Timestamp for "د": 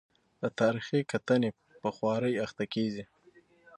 0.41-0.43